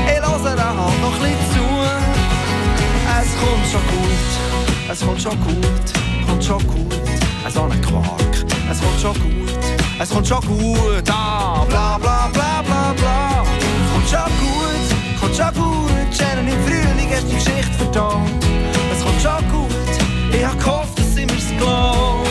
ich 0.06 0.20
da 0.20 0.30
halt 0.30 1.00
noch 1.00 1.25
ein 1.25 1.37
zu. 1.52 1.72
Es 3.20 3.30
kommt 3.40 3.66
schon 3.70 3.80
gut, 3.87 4.90
es 4.90 5.00
kommt 5.00 5.22
schon 5.22 5.40
gut, 5.40 6.26
kommt 6.26 6.44
schon 6.44 6.66
gut, 6.66 6.94
so 7.49 7.62
ein 7.62 7.80
Quark. 7.80 8.44
Es 8.70 8.80
kommt 8.80 9.00
schon 9.00 9.14
gut, 9.14 9.52
es 10.00 10.11
kommt 10.11 10.26
schon 10.26 10.40
gut, 10.40 11.11
ah, 11.11 11.64
bla 11.68 11.99
bla 11.99 12.28
bla 12.32 12.62
bla. 12.62 12.72
Schon 14.12 14.21
gut, 14.21 15.21
kommt 15.21 15.35
schon 15.35 15.54
gut, 15.54 16.14
Shannon 16.14 16.47
im 16.47 16.62
Frühling 16.66 17.11
hast 17.14 17.26
die 17.31 17.35
Geschichte 17.35 17.73
verdammt. 17.78 18.45
Es 18.92 19.02
kommt 19.02 19.23
schon 19.23 19.50
gut, 19.50 19.73
ich 20.31 20.45
hab 20.45 20.59
gehofft, 20.59 20.99
dass 20.99 21.14
sie 21.14 21.25
mir's 21.25 21.49
glaubt. 21.59 22.22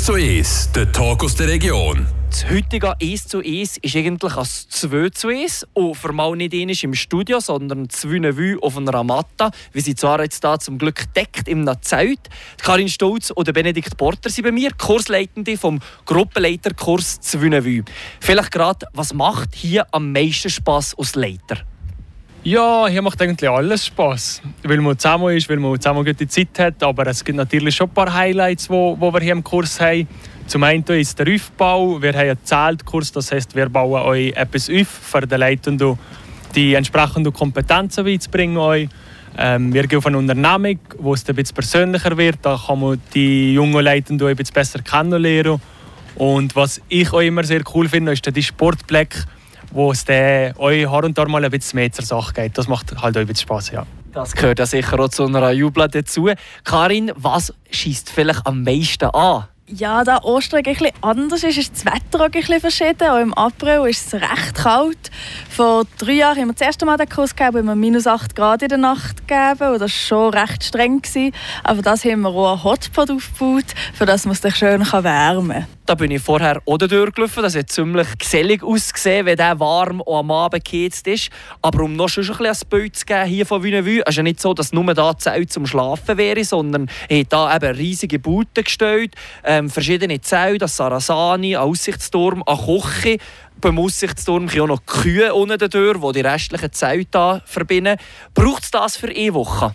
1 0.00 0.06
zu 0.06 0.14
1, 0.14 0.72
der 0.74 0.90
Talk 0.92 1.22
aus 1.24 1.34
der 1.34 1.48
Region. 1.48 2.06
Das 2.30 2.48
heutige 2.48 2.98
1 3.02 3.28
zu 3.28 3.40
1 3.40 3.76
ist 3.82 3.96
eigentlich 3.96 4.34
als 4.34 4.66
2 4.68 5.10
zu 5.10 5.28
1 5.28 5.66
und 5.74 5.94
für 5.94 6.14
mal 6.14 6.34
nicht 6.36 6.54
einisch 6.54 6.84
im 6.84 6.94
Studio, 6.94 7.38
sondern 7.38 7.90
zwei 7.90 8.34
Vue 8.34 8.56
auf 8.62 8.78
einer 8.78 9.04
Matte. 9.04 9.50
Wir 9.72 9.82
sind 9.82 10.00
zwar 10.00 10.22
jetzt 10.22 10.42
da 10.42 10.58
zum 10.58 10.78
Glück 10.78 11.12
deckt 11.12 11.48
im 11.48 11.70
Zelt. 11.82 12.30
Karin 12.62 12.88
Stolz 12.88 13.30
und 13.30 13.52
Benedikt 13.52 13.98
Porter 13.98 14.30
sind 14.30 14.44
bei 14.44 14.52
mir, 14.52 14.70
Kursleitende 14.72 15.58
vom 15.58 15.80
Gruppenleiterkurs 16.06 17.20
zwei 17.20 17.62
Vue. 17.62 17.84
Vielleicht 18.20 18.52
gerade, 18.52 18.86
was 18.94 19.12
macht 19.12 19.54
hier 19.54 19.86
am 19.92 20.12
meisten 20.12 20.48
Spass 20.48 20.96
als 20.96 21.14
Leiter? 21.14 21.58
Ja, 22.42 22.86
hier 22.88 23.02
macht 23.02 23.20
eigentlich 23.20 23.50
alles 23.50 23.84
Spaß, 23.84 24.40
weil 24.62 24.78
man 24.78 24.98
zusammen 24.98 25.36
ist, 25.36 25.46
weil 25.50 25.58
man 25.58 25.78
zusammen 25.78 26.06
gute 26.06 26.26
Zeit 26.26 26.58
hat. 26.58 26.82
Aber 26.82 27.06
es 27.06 27.22
gibt 27.22 27.36
natürlich 27.36 27.76
schon 27.76 27.88
ein 27.88 27.92
paar 27.92 28.14
Highlights, 28.14 28.64
die 28.64 28.70
wo, 28.70 28.96
wo 28.98 29.12
wir 29.12 29.20
hier 29.20 29.32
im 29.32 29.44
Kurs 29.44 29.78
haben. 29.78 30.08
Zum 30.46 30.62
einen 30.62 30.82
ist 30.84 31.18
der 31.18 31.34
Aufbau. 31.34 32.00
Wir 32.00 32.14
haben 32.14 32.20
einen 32.20 32.38
Zeltkurs, 32.42 33.12
das 33.12 33.30
heißt, 33.30 33.54
wir 33.54 33.68
bauen 33.68 34.00
euch 34.02 34.32
etwas 34.32 34.70
auf, 34.70 34.88
für 34.88 35.26
die 35.26 35.34
Leute 35.34 35.98
die 36.54 36.72
entsprechenden 36.74 37.30
Kompetenzen 37.30 38.04
beizubringen. 38.04 38.56
Euch. 38.56 38.88
Ähm, 39.36 39.74
wir 39.74 39.86
gehen 39.86 39.98
auf 39.98 40.06
eine 40.06 40.16
Unternehmung, 40.16 40.78
wo 40.98 41.12
es 41.12 41.28
ein 41.28 41.34
bisschen 41.34 41.54
persönlicher 41.54 42.16
wird. 42.16 42.38
Da 42.40 42.58
kann 42.66 42.80
man 42.80 43.02
die 43.12 43.52
jungen 43.52 43.84
Leute 43.84 44.14
ein 44.14 44.18
bisschen 44.18 44.54
besser 44.54 44.80
kennenlernen. 44.80 45.60
Und 46.14 46.56
was 46.56 46.80
ich 46.88 47.12
auch 47.12 47.20
immer 47.20 47.44
sehr 47.44 47.62
cool 47.74 47.86
finde, 47.86 48.12
ist 48.12 48.24
die 48.34 48.42
Sportplätze 48.42 49.26
wo 49.70 49.92
es 49.92 50.04
dann 50.04 50.54
euch 50.56 50.88
Haar 50.88 51.04
und 51.04 51.16
da 51.16 51.24
mal 51.26 51.44
ein 51.44 51.50
bisschen 51.50 51.78
mehr 51.78 51.92
zur 51.92 52.04
Sache 52.04 52.32
geht. 52.32 52.58
Das 52.58 52.68
macht 52.68 52.90
halt 53.00 53.16
auch 53.16 53.20
ein 53.20 53.26
bisschen 53.26 53.42
Spass, 53.42 53.70
ja. 53.70 53.86
Das 54.12 54.32
gehört 54.32 54.58
ja 54.58 54.66
sicher 54.66 54.98
auch 54.98 55.08
zu 55.08 55.24
einer 55.24 55.52
Jubel 55.52 55.86
dazu. 55.88 56.30
Karin, 56.64 57.12
was 57.14 57.54
schießt 57.70 58.10
vielleicht 58.10 58.46
am 58.46 58.64
meisten 58.64 59.04
an? 59.04 59.44
Ja, 59.72 60.02
da 60.02 60.18
Ostern 60.24 60.58
ein 60.58 60.62
bisschen 60.64 60.90
anders 61.00 61.44
ist, 61.44 61.56
ist 61.56 61.72
das 61.72 61.84
Wetter 61.84 62.20
auch 62.20 62.24
ein 62.24 62.30
bisschen 62.32 62.60
verschieden. 62.60 63.08
Auch 63.08 63.20
im 63.20 63.32
April 63.34 63.88
ist 63.88 64.12
es 64.12 64.14
recht 64.20 64.54
kalt. 64.54 65.10
Vor 65.48 65.84
drei 65.96 66.14
Jahren 66.14 66.38
haben 66.38 66.48
wir 66.48 66.54
das 66.54 66.66
erste 66.66 66.86
Mal 66.86 66.96
den 66.96 67.08
Kurs 67.08 67.36
gegeben, 67.36 67.62
wo 67.62 67.68
wir 67.68 67.76
minus 67.76 68.08
8 68.08 68.34
Grad 68.34 68.62
in 68.62 68.68
der 68.68 68.78
Nacht 68.78 69.28
gegeben. 69.28 69.74
Und 69.74 69.80
das 69.80 69.82
war 69.82 69.88
schon 69.88 70.34
recht 70.34 70.64
streng. 70.64 71.00
Gewesen. 71.00 71.32
Aber 71.62 71.82
das 71.82 72.04
haben 72.04 72.22
wir 72.22 72.30
auch 72.30 72.52
einen 72.52 72.64
Hotspot 72.64 73.12
aufgebaut, 73.12 73.66
für 73.94 74.06
das 74.06 74.26
man 74.26 74.34
sich 74.34 74.56
schön 74.56 74.80
wärmen 74.80 75.50
kann. 75.50 75.66
Da 75.86 75.96
bin 75.96 76.10
ich 76.12 76.22
vorher 76.22 76.62
auch 76.66 76.78
durchgelaufen. 76.78 77.42
Das 77.42 77.56
hat 77.56 77.70
ziemlich 77.70 78.06
gesellig 78.18 78.62
ausgesehen, 78.62 79.26
wenn 79.26 79.36
der 79.36 79.58
warm 79.58 80.00
und 80.00 80.16
am 80.16 80.30
Abend 80.30 80.64
geheizt 80.64 81.06
ist. 81.06 81.30
Aber 81.62 81.82
um 81.84 81.94
noch 81.94 82.16
ein, 82.16 82.46
ein 82.46 82.56
Bild 82.68 82.96
zu 82.96 83.06
geben 83.06 83.26
hier 83.26 83.46
von 83.46 83.62
Wünnewü, 83.62 84.00
ist 84.06 84.16
ja 84.16 84.22
nicht 84.22 84.40
so, 84.40 84.54
dass 84.54 84.72
nur 84.72 84.94
da 84.94 85.16
Zelt 85.18 85.52
zum 85.52 85.66
Schlafen 85.66 86.16
wäre, 86.16 86.44
sondern 86.44 86.88
er 87.08 87.20
hat 87.20 87.32
da 87.32 87.56
eben 87.56 87.74
riesige 87.74 88.20
Boote 88.20 88.62
gestellt, 88.62 89.16
ähm, 89.60 89.70
verschiedene 89.70 90.20
Zelte, 90.20 90.58
das 90.58 90.76
Sarasani, 90.76 91.56
ein 91.56 91.62
Aussichtsturm, 91.62 92.42
eine 92.46 92.58
Küche. 92.58 93.18
Beim 93.60 93.78
Aussichtsturm 93.78 94.48
sind 94.48 94.60
auch 94.62 94.66
noch 94.66 94.86
Kühe 94.86 95.34
unten 95.34 95.58
durch, 95.70 96.00
die 96.00 96.12
die 96.12 96.26
restlichen 96.26 96.72
Zelte 96.72 97.42
verbinden. 97.44 97.96
Braucht 98.34 98.64
es 98.64 98.70
das 98.70 98.96
für 98.96 99.08
eine 99.08 99.34
Woche? 99.34 99.74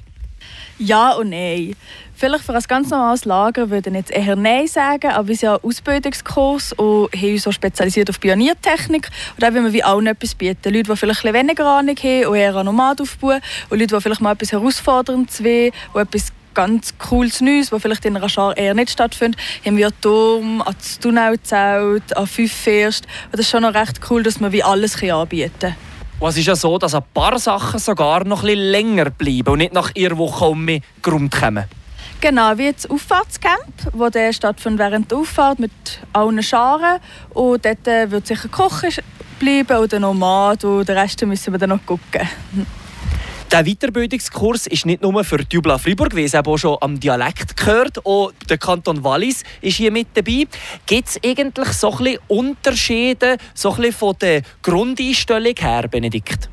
Ja 0.77 1.13
und 1.13 1.29
nein. 1.29 1.75
Vielleicht 2.17 2.45
für 2.45 2.53
ein 2.53 2.63
ganz 2.67 2.89
normales 2.89 3.25
Lager 3.25 3.69
würde 3.69 3.89
ich 3.89 3.95
jetzt 3.95 4.11
eher 4.11 4.35
Nein 4.35 4.67
sagen, 4.67 5.11
aber 5.11 5.27
wir 5.27 5.35
sind 5.35 5.47
ja 5.49 5.59
Ausbildungskurs 5.61 6.73
und 6.73 7.13
haben 7.13 7.31
uns 7.31 7.43
so 7.43 7.51
spezialisiert 7.51 8.09
auf 8.09 8.19
Pioniertechnik. 8.19 9.09
Und 9.35 9.43
da 9.43 9.53
wollen 9.53 9.65
wir 9.65 9.73
wie 9.73 9.83
allen 9.83 10.07
etwas 10.07 10.33
bieten. 10.33 10.73
Leute, 10.73 10.91
die 10.91 10.97
vielleicht 10.97 11.25
ein 11.25 11.33
weniger 11.33 11.65
Ahnung 11.65 11.95
haben 11.95 12.25
und 12.25 12.35
eher 12.35 12.63
Nomad 12.63 13.01
aufbauen 13.01 13.41
und 13.69 13.79
Leute, 13.79 13.95
die 13.95 14.01
vielleicht 14.01 14.21
mal 14.21 14.31
etwas 14.31 14.51
Herausforderndes 14.51 15.43
wollen 15.43 15.71
und 15.93 16.01
etwas 16.01 16.31
ganz 16.55 16.97
cooles 16.97 17.41
Neues, 17.41 17.71
was 17.71 17.81
vielleicht 17.81 18.05
in 18.05 18.17
einer 18.17 18.29
Schar 18.29 18.57
eher 18.57 18.73
nicht 18.73 18.89
stattfindet, 18.89 19.39
haben 19.63 19.77
wir 19.77 19.91
Turm, 20.01 20.61
an 20.61 20.75
das 20.77 20.99
Tunnelzelt, 20.99 22.17
an 22.17 22.25
fünf 22.25 22.51
First. 22.51 23.05
Das 23.31 23.41
ist 23.41 23.49
schon 23.49 23.61
noch 23.61 23.75
recht 23.75 23.99
cool, 24.09 24.23
dass 24.23 24.39
wir 24.39 24.51
wie 24.51 24.63
alles 24.63 25.01
anbieten. 25.03 25.75
Und 26.19 26.29
es 26.29 26.37
ist 26.37 26.47
ja 26.47 26.55
so, 26.55 26.77
dass 26.77 26.95
ein 26.95 27.03
paar 27.13 27.37
Sachen 27.37 27.79
sogar 27.79 28.23
noch 28.23 28.41
ein 28.41 28.47
bisschen 28.47 28.71
länger 28.71 29.09
bleiben 29.09 29.49
und 29.49 29.57
nicht 29.59 29.73
nach 29.73 29.91
ihrer 29.93 30.17
Woche 30.17 30.45
um 30.45 30.63
mich 30.65 30.81
kommen. 31.01 31.65
Genau, 32.21 32.57
wie 32.57 32.71
das 32.71 32.89
Auffahrtscamp, 32.89 33.91
wo 33.91 34.09
der 34.09 34.31
stattfindet 34.31 34.79
während 34.79 35.11
der 35.11 35.17
Auffahrt 35.19 35.59
mit 35.59 35.71
allen 36.13 36.41
Scharen. 36.41 36.99
Und 37.31 37.65
dort 37.65 37.87
äh, 37.87 38.09
wird 38.09 38.25
sicher 38.25 38.47
Kochen 38.47 38.89
bleiben 39.37 39.77
oder 39.77 39.99
Nomad 39.99 40.63
und 40.63 40.87
den 40.87 40.97
Rest 40.97 41.21
müssen 41.25 41.53
wir 41.53 41.59
dann 41.59 41.69
noch 41.69 41.85
gucken. 41.85 42.27
Der 43.51 43.63
Weiterbildungskurs 43.63 44.65
ist 44.67 44.87
nicht 44.87 45.03
nur 45.03 45.23
für 45.23 45.37
die 45.37 45.55
Jubla 45.55 45.77
Freiburg, 45.77 46.15
wie 46.15 46.23
es 46.23 46.33
auch 46.33 46.57
schon 46.57 46.77
am 46.81 46.99
Dialekt 46.99 47.55
gehört. 47.55 48.03
Auch 48.03 48.31
der 48.49 48.57
Kanton 48.57 49.03
Wallis 49.03 49.43
ist 49.61 49.77
hier 49.77 49.91
mit 49.91 50.07
dabei. 50.15 50.45
Gibt 50.87 51.07
es 51.07 51.19
eigentlich 51.23 51.67
so 51.69 51.91
ein 51.91 51.97
bisschen 51.97 52.19
Unterschiede 52.27 53.37
so 53.53 53.69
ein 53.69 53.75
bisschen 53.77 53.93
von 53.93 54.15
der 54.19 54.41
Grundeinstellung 54.63 55.53
her, 55.59 55.87
Benedikt? 55.87 56.49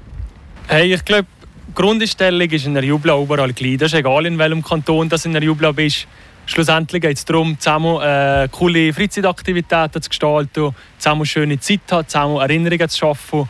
Hey, 0.69 0.93
ich 0.93 1.05
glaube, 1.05 1.27
die 1.69 1.75
Grundeinstellung 1.75 2.51
ist 2.51 2.67
in 2.67 2.75
der 2.75 2.85
Jubla 2.85 3.19
überall 3.19 3.55
gleich. 3.55 3.79
Das 3.79 3.93
ist 3.93 3.99
egal, 3.99 4.27
in 4.27 4.39
welchem 4.39 4.63
Kanton 4.63 5.09
du 5.09 5.17
in 5.25 5.33
der 5.33 5.43
Jubla 5.43 5.73
bist. 5.73 6.07
Schlussendlich 6.45 7.01
geht 7.01 7.17
es 7.17 7.25
darum, 7.25 7.59
zusammen 7.59 8.03
äh, 8.03 8.49
coole 8.53 8.93
Freizeitaktivitäten 8.93 10.03
zu 10.03 10.11
gestalten, 10.11 10.75
zusammen 10.99 11.25
schöne 11.25 11.59
Zeit 11.59 11.81
zu 11.87 11.97
haben, 11.97 12.07
zusammen 12.07 12.41
Erinnerungen 12.41 12.89
zu 12.89 12.99
schaffen 12.99 13.49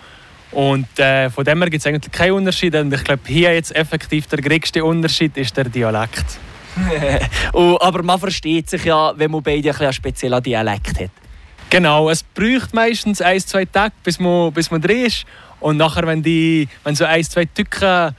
und 0.53 0.99
äh, 0.99 1.31
von 1.31 1.45
dem 1.45 1.59
her 1.59 1.71
gibt 1.71 1.81
es 1.81 1.87
eigentlich 1.87 2.13
keinen 2.13 2.33
Unterschied. 2.33 2.75
Und 2.75 2.93
ich 2.93 3.03
glaube, 3.03 3.23
hier 3.27 3.55
jetzt 3.55 3.75
effektiv 3.75 4.27
der 4.27 4.41
größte 4.41 4.85
Unterschied 4.85 5.37
ist 5.37 5.57
der 5.57 5.65
Dialekt. 5.65 6.39
oh, 7.53 7.79
aber 7.81 8.03
man 8.03 8.19
versteht 8.19 8.69
sich 8.69 8.85
ja, 8.85 9.13
wenn 9.17 9.31
man 9.31 9.43
beide 9.43 9.71
ein 9.71 9.77
einen 9.77 9.93
speziellen 9.93 10.43
Dialekt 10.43 11.01
hat. 11.01 11.11
Genau, 11.71 12.11
es 12.11 12.23
braucht 12.23 12.75
meistens 12.75 13.23
ein, 13.23 13.41
zwei 13.41 13.65
Tage, 13.65 13.95
bis 14.05 14.21
man, 14.21 14.53
bis 14.53 14.71
man 14.71 14.83
drin 14.83 15.07
ist. 15.07 15.25
Und 15.61 15.79
nachher, 15.79 16.07
wenn, 16.07 16.23
die, 16.23 16.69
wenn 16.85 16.95
so 16.95 17.05
ein, 17.05 17.25
zwei 17.25 17.47
Tücken 17.47 18.15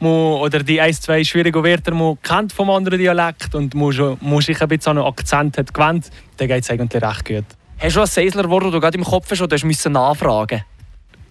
oder 0.00 0.58
die 0.62 0.80
ein, 0.80 0.92
zwei 0.92 1.22
schwierigen 1.22 1.62
Wörter 1.62 1.94
man 1.94 2.20
kennt 2.20 2.52
vom 2.52 2.68
anderen 2.70 2.98
Dialekt 2.98 3.54
und 3.54 3.74
man, 3.74 3.92
sich 4.40 4.60
ein 4.60 4.68
bisschen 4.68 4.90
an 4.90 4.98
einen 4.98 5.06
Akzent 5.06 5.56
hat 5.56 5.72
gewöhnt, 5.72 6.10
dann 6.36 6.48
geht 6.48 6.64
es 6.64 6.70
eigentlich 6.70 7.02
recht 7.02 7.24
gut. 7.24 7.44
Hast 7.78 7.96
du 7.96 8.00
ein 8.00 8.06
Seisler 8.06 8.42
das 8.42 8.72
du 8.72 8.80
gerade 8.80 8.98
im 8.98 9.04
Kopf 9.04 9.30
hast, 9.30 9.40
oder 9.40 9.56
musst 9.64 9.84
du 9.84 9.90
nachfragen 9.90 10.62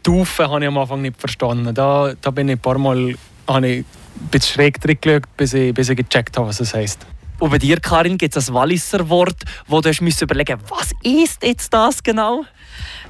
Taufen 0.05 0.47
habe 0.47 0.62
ich 0.62 0.67
am 0.67 0.77
Anfang 0.77 1.01
nicht 1.01 1.19
verstanden. 1.19 1.74
Da, 1.74 2.13
da 2.21 2.29
bin 2.29 2.47
ich 2.47 2.57
ein 2.57 2.59
paar 2.59 2.77
Mal 2.77 3.15
habe 3.47 3.67
ich 3.67 3.79
ein 3.79 3.85
bisschen 4.29 4.53
schräg 4.53 4.79
drin 4.79 4.97
geschaut, 5.01 5.24
bis 5.35 5.53
ich, 5.53 5.74
bis 5.74 5.89
ich 5.89 5.97
gecheckt 5.97 6.38
habe, 6.38 6.47
was 6.47 6.59
es 6.59 6.75
heisst. 6.75 7.05
Und 7.39 7.50
bei 7.50 7.57
dir, 7.57 7.79
Karin, 7.79 8.17
gibt 8.17 8.35
es 8.38 8.50
ein 8.50 8.53
Walliser 8.53 9.09
Wort, 9.09 9.38
wo 9.67 9.81
du 9.81 9.91
musst 10.01 10.21
überlegen 10.21 10.59
was 10.69 10.91
ist 11.03 11.43
jetzt 11.43 11.74
das 11.74 12.03
genau? 12.03 12.45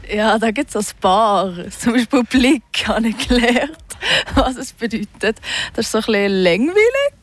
Ja, 0.10 0.40
da 0.40 0.52
gibt 0.52 0.74
es 0.74 0.92
ein 0.94 0.98
paar. 1.02 1.54
Zum 1.70 1.94
Beispiel 1.94 2.24
Blick 2.24 2.88
habe 2.88 3.10
ich 3.10 3.28
gelernt, 3.28 3.78
was 4.36 4.56
es 4.56 4.72
bedeutet. 4.72 5.40
Das 5.74 5.86
ist 5.86 5.92
so 5.92 5.98
ein 5.98 6.04
bisschen 6.06 6.44
langweilig. 6.44 7.14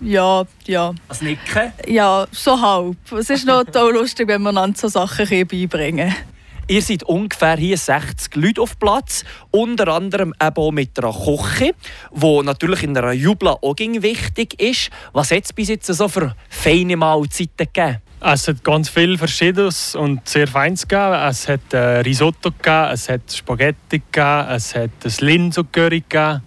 Ja, 0.00 0.44
ja. 0.64 0.94
Das 1.08 1.20
Nicken? 1.20 1.72
Ja, 1.86 2.26
so 2.32 2.60
halb. 2.60 2.96
Es 3.12 3.28
ist 3.28 3.46
noch 3.46 3.64
lustig, 3.92 4.28
wenn 4.28 4.42
man 4.42 4.56
an 4.56 4.74
so 4.74 4.88
Sachen 4.88 5.26
beibringen 5.46 6.08
kann. 6.08 6.33
Ihr 6.66 6.80
seid 6.80 7.02
ungefähr 7.02 7.56
hier 7.56 7.76
60 7.76 8.36
Leute 8.36 8.62
auf 8.62 8.78
Platz, 8.78 9.24
unter 9.50 9.88
anderem 9.88 10.32
eben 10.40 10.56
auch 10.56 10.70
mit 10.70 10.98
einer 10.98 11.12
Küche, 11.12 11.72
die 12.10 12.42
natürlich 12.42 12.82
in 12.82 12.96
einer 12.96 13.12
Jubla 13.12 13.58
auch 13.60 13.76
wichtig 13.78 14.60
ist. 14.60 14.90
Was 15.12 15.30
hat 15.30 15.44
es 15.44 15.52
bis 15.52 15.68
jetzt 15.68 15.86
so 15.86 16.08
für 16.08 16.34
feine 16.48 16.96
Mahlzeiten 16.96 17.68
gegeben? 17.72 17.98
Es 18.20 18.48
hat 18.48 18.64
ganz 18.64 18.88
viel 18.88 19.18
Verschiedenes 19.18 19.94
und 19.94 20.26
sehr 20.26 20.46
Feines 20.48 20.88
gegeben. 20.88 21.12
Es 21.28 21.46
hat 21.46 21.74
äh, 21.74 22.00
Risotto 22.00 22.50
gegeben, 22.50 22.88
es 22.92 23.10
hat 23.10 23.30
Spaghetti 23.30 23.98
gegeben, 23.98 24.46
es 24.48 24.74
hat 24.74 24.90
ein 25.04 25.12
Linsen-Curry 25.20 26.04
gegeben. 26.08 26.42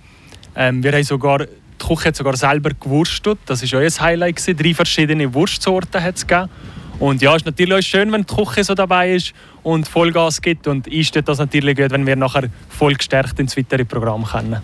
Ähm, 0.56 0.84
wir 0.84 0.94
haben 0.94 1.04
sogar, 1.04 1.46
die 1.46 1.86
Küche 1.88 2.08
hat 2.08 2.16
sogar 2.16 2.36
selber 2.36 2.72
gewurstet. 2.72 3.38
Das 3.46 3.62
war 3.62 3.80
auch 3.80 3.84
ein 3.84 4.00
Highlight. 4.00 4.38
Gewesen. 4.38 4.58
Drei 4.58 4.74
verschiedene 4.74 5.32
Wurstsorten 5.32 6.02
hat 6.02 6.16
es 6.16 6.26
gegeben. 6.26 6.50
Und 7.00 7.22
ja, 7.22 7.32
es 7.32 7.38
ist 7.38 7.46
natürlich 7.46 7.74
auch 7.74 7.82
schön, 7.82 8.12
wenn 8.12 8.26
die 8.26 8.34
Küche 8.34 8.64
so 8.64 8.74
dabei 8.74 9.14
ist 9.14 9.34
und 9.62 9.88
Vollgas 9.88 10.42
gibt. 10.42 10.68
Und 10.68 10.88
steht 11.02 11.28
das 11.28 11.38
natürlich 11.38 11.78
gut, 11.78 11.92
wenn 11.92 12.08
wir 12.08 12.16
nachher 12.16 12.50
voll 12.70 12.96
gestärkt 12.96 13.40
ins 13.40 13.56
weitere 13.56 13.86
Programm 13.86 14.26
können. 14.26 14.62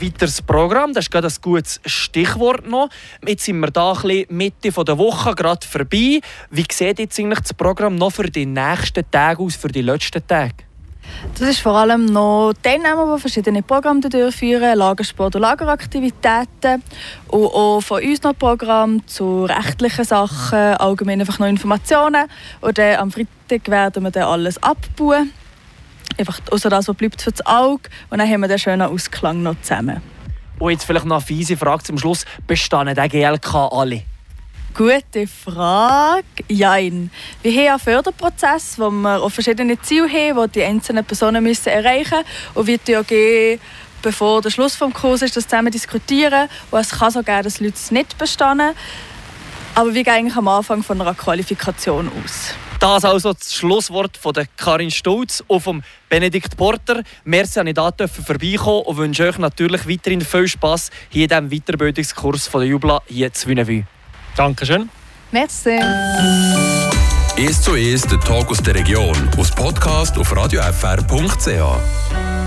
Weiteres 0.00 0.40
Programm, 0.40 0.94
das 0.94 1.06
ist 1.06 1.10
gerade 1.10 1.26
ein 1.26 1.34
gutes 1.42 1.80
Stichwort 1.84 2.66
noch. 2.68 2.88
Jetzt 3.26 3.44
sind 3.44 3.58
wir 3.58 3.70
da 3.70 3.92
ein 3.92 4.26
Mitte 4.28 4.70
der 4.70 4.98
Woche 4.98 5.34
gerade 5.34 5.66
vorbei. 5.66 6.20
Wie 6.50 6.64
sieht 6.70 7.00
jetzt 7.00 7.18
eigentlich 7.18 7.40
das 7.40 7.52
Programm 7.52 7.96
noch 7.96 8.12
für 8.12 8.30
die 8.30 8.46
nächsten 8.46 9.04
Tage 9.10 9.42
aus, 9.42 9.56
für 9.56 9.68
die 9.68 9.82
letzten 9.82 10.24
Tage? 10.26 10.67
Das 11.38 11.48
ist 11.48 11.60
vor 11.60 11.76
allem 11.76 12.06
noch 12.06 12.52
Teilnehmer, 12.62 13.14
die 13.14 13.20
verschiedene 13.20 13.62
Programme 13.62 14.00
durchführen, 14.00 14.76
Lagersport 14.76 15.36
und 15.36 15.42
Lageraktivitäten. 15.42 16.82
Und 17.28 17.46
auch 17.46 17.80
von 17.80 18.02
uns 18.02 18.22
noch 18.22 18.36
Programm 18.36 19.06
zu 19.06 19.44
rechtlichen 19.44 20.04
Sachen, 20.04 20.58
allgemein 20.58 21.20
einfach 21.20 21.38
noch 21.38 21.46
Informationen. 21.46 22.26
Und 22.60 22.78
dann 22.78 22.96
am 22.96 23.10
Freitag 23.10 23.68
werden 23.68 24.04
wir 24.04 24.10
dann 24.10 24.24
alles 24.24 24.62
abbauen. 24.62 25.32
Einfach 26.16 26.40
außer 26.50 26.70
das, 26.70 26.88
was 26.88 26.96
bleibt 26.96 27.22
für 27.22 27.30
das 27.30 27.46
Auge. 27.46 27.88
Und 28.10 28.18
dann 28.18 28.28
haben 28.28 28.40
wir 28.40 28.48
den 28.48 28.58
schönen 28.58 28.82
Ausklang 28.82 29.42
noch 29.42 29.60
zusammen. 29.62 30.00
Und 30.58 30.72
jetzt 30.72 30.84
vielleicht 30.84 31.06
noch 31.06 31.16
eine 31.16 31.24
fiese 31.24 31.56
Frage 31.56 31.84
zum 31.84 31.98
Schluss. 31.98 32.24
Bestehen 32.46 32.86
die 32.94 33.08
GLK 33.08 33.54
alle? 33.54 34.02
Gute 34.78 35.26
Frage. 35.26 36.22
Jein. 36.48 37.10
Wir 37.42 37.52
haben 37.52 37.68
einen 37.70 37.78
Förderprozess, 37.80 38.78
wo 38.78 38.90
wir 38.90 39.20
auf 39.20 39.34
verschiedene 39.34 39.76
Ziele 39.80 40.08
haben, 40.08 40.46
die 40.52 40.60
die 40.60 40.62
einzelnen 40.62 41.04
Personen 41.04 41.42
müssen 41.42 41.70
erreichen 41.70 42.22
müssen. 42.54 42.78
Und 42.78 42.88
ja 42.88 43.02
gehen, 43.02 43.60
bevor 44.02 44.40
der 44.40 44.50
Schluss 44.50 44.78
des 44.78 44.92
Kurses 44.92 45.30
ist, 45.30 45.36
das 45.36 45.48
zusammen 45.48 45.72
diskutieren. 45.72 46.48
Und 46.70 46.78
es 46.78 46.90
kann 46.90 47.10
so 47.10 47.24
geben, 47.24 47.42
dass 47.42 47.58
Leute 47.58 47.74
es 47.74 47.90
nicht 47.90 48.16
bestehen. 48.18 48.62
Aber 49.74 49.94
wir 49.94 50.04
gehen 50.04 50.14
eigentlich 50.14 50.36
am 50.36 50.46
Anfang 50.46 50.84
von 50.84 51.00
einer 51.00 51.12
Qualifikation 51.12 52.08
aus. 52.22 52.54
Das 52.78 53.04
also 53.04 53.32
das 53.32 53.52
Schlusswort 53.52 54.16
von 54.16 54.32
Karin 54.56 54.92
Stolz 54.92 55.42
und 55.48 55.60
von 55.60 55.82
Benedikt 56.08 56.56
Porter. 56.56 57.02
Merci, 57.24 57.54
dass 57.64 57.66
ich 57.66 58.14
hier 58.14 58.24
vorbeikommen 58.24 58.82
und 58.82 58.96
wünsche 58.96 59.24
euch 59.24 59.38
natürlich 59.38 59.88
weiterhin 59.88 60.20
viel 60.20 60.46
Spass 60.46 60.90
hier 61.08 61.24
in 61.24 61.28
diesem 61.30 61.50
Weiterbildungskurs 61.50 62.46
von 62.46 62.60
der 62.60 62.70
Jubla 62.70 63.02
hier 63.08 63.32
zu 63.32 63.48
Wünnevue. 63.48 63.82
Dankeschön. 64.38 64.88
Merci. 65.32 65.80
«Es 67.36 67.60
zu 67.60 67.74
Es, 67.74 68.02
der 68.02 68.20
Tag 68.20 68.48
aus 68.48 68.58
der 68.58 68.76
Region» 68.76 69.16
aus 69.36 69.50
Podcast 69.50 70.16
auf 70.16 70.34
radiofr.ch. 70.34 72.37